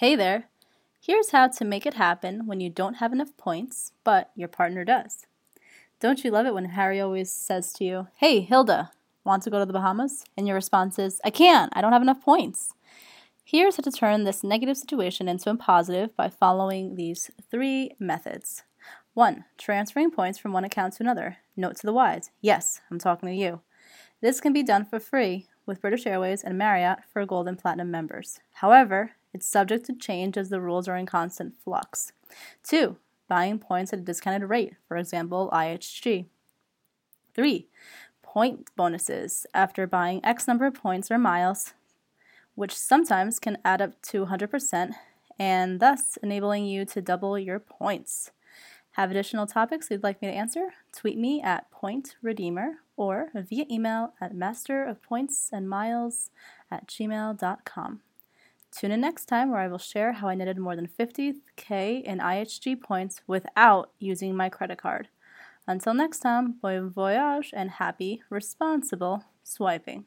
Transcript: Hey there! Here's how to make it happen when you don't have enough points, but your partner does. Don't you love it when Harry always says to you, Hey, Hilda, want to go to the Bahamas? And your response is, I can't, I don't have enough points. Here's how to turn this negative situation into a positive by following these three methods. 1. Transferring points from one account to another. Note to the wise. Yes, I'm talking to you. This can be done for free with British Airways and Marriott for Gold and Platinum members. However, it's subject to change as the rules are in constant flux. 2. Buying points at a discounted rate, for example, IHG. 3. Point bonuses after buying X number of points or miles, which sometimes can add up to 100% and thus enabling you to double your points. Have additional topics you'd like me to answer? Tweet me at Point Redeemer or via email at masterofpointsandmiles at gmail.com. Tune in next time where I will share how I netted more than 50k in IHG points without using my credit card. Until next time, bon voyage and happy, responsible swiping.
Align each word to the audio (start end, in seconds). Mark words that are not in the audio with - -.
Hey 0.00 0.16
there! 0.16 0.44
Here's 0.98 1.32
how 1.32 1.48
to 1.48 1.62
make 1.62 1.84
it 1.84 1.92
happen 1.92 2.46
when 2.46 2.58
you 2.58 2.70
don't 2.70 2.94
have 2.94 3.12
enough 3.12 3.36
points, 3.36 3.92
but 4.02 4.30
your 4.34 4.48
partner 4.48 4.82
does. 4.82 5.26
Don't 6.00 6.24
you 6.24 6.30
love 6.30 6.46
it 6.46 6.54
when 6.54 6.70
Harry 6.70 6.98
always 6.98 7.30
says 7.30 7.70
to 7.74 7.84
you, 7.84 8.08
Hey, 8.16 8.40
Hilda, 8.40 8.92
want 9.24 9.42
to 9.42 9.50
go 9.50 9.58
to 9.58 9.66
the 9.66 9.74
Bahamas? 9.74 10.24
And 10.38 10.46
your 10.46 10.54
response 10.54 10.98
is, 10.98 11.20
I 11.22 11.28
can't, 11.28 11.70
I 11.76 11.82
don't 11.82 11.92
have 11.92 12.00
enough 12.00 12.22
points. 12.22 12.72
Here's 13.44 13.76
how 13.76 13.82
to 13.82 13.92
turn 13.92 14.24
this 14.24 14.42
negative 14.42 14.78
situation 14.78 15.28
into 15.28 15.50
a 15.50 15.56
positive 15.56 16.16
by 16.16 16.30
following 16.30 16.94
these 16.94 17.30
three 17.50 17.94
methods. 17.98 18.62
1. 19.12 19.44
Transferring 19.58 20.10
points 20.10 20.38
from 20.38 20.54
one 20.54 20.64
account 20.64 20.94
to 20.94 21.02
another. 21.02 21.36
Note 21.58 21.76
to 21.76 21.86
the 21.86 21.92
wise. 21.92 22.30
Yes, 22.40 22.80
I'm 22.90 22.98
talking 22.98 23.28
to 23.28 23.34
you. 23.34 23.60
This 24.22 24.40
can 24.40 24.54
be 24.54 24.62
done 24.62 24.86
for 24.86 24.98
free 24.98 25.48
with 25.66 25.82
British 25.82 26.06
Airways 26.06 26.42
and 26.42 26.56
Marriott 26.56 27.00
for 27.12 27.26
Gold 27.26 27.48
and 27.48 27.58
Platinum 27.58 27.90
members. 27.90 28.40
However, 28.54 29.10
it's 29.32 29.46
subject 29.46 29.86
to 29.86 29.94
change 29.94 30.36
as 30.36 30.48
the 30.48 30.60
rules 30.60 30.88
are 30.88 30.96
in 30.96 31.06
constant 31.06 31.54
flux. 31.62 32.12
2. 32.64 32.96
Buying 33.28 33.58
points 33.58 33.92
at 33.92 34.00
a 34.00 34.02
discounted 34.02 34.48
rate, 34.48 34.74
for 34.88 34.96
example, 34.96 35.50
IHG. 35.52 36.26
3. 37.34 37.68
Point 38.22 38.70
bonuses 38.76 39.46
after 39.54 39.86
buying 39.86 40.24
X 40.24 40.46
number 40.48 40.66
of 40.66 40.74
points 40.74 41.10
or 41.10 41.18
miles, 41.18 41.74
which 42.54 42.76
sometimes 42.76 43.38
can 43.38 43.58
add 43.64 43.80
up 43.80 44.00
to 44.02 44.26
100% 44.26 44.92
and 45.38 45.80
thus 45.80 46.18
enabling 46.22 46.66
you 46.66 46.84
to 46.84 47.00
double 47.00 47.38
your 47.38 47.58
points. 47.58 48.30
Have 48.92 49.10
additional 49.10 49.46
topics 49.46 49.90
you'd 49.90 50.02
like 50.02 50.20
me 50.20 50.28
to 50.28 50.34
answer? 50.34 50.74
Tweet 50.92 51.16
me 51.16 51.40
at 51.40 51.70
Point 51.70 52.16
Redeemer 52.20 52.80
or 52.96 53.30
via 53.34 53.64
email 53.70 54.12
at 54.20 54.34
masterofpointsandmiles 54.34 56.30
at 56.70 56.86
gmail.com. 56.88 58.00
Tune 58.70 58.92
in 58.92 59.00
next 59.00 59.26
time 59.26 59.50
where 59.50 59.60
I 59.60 59.68
will 59.68 59.78
share 59.78 60.12
how 60.12 60.28
I 60.28 60.34
netted 60.34 60.58
more 60.58 60.76
than 60.76 60.86
50k 60.86 62.02
in 62.02 62.18
IHG 62.18 62.80
points 62.80 63.20
without 63.26 63.90
using 63.98 64.36
my 64.36 64.48
credit 64.48 64.78
card. 64.78 65.08
Until 65.66 65.92
next 65.92 66.20
time, 66.20 66.54
bon 66.62 66.90
voyage 66.90 67.50
and 67.52 67.70
happy, 67.70 68.22
responsible 68.30 69.24
swiping. 69.42 70.06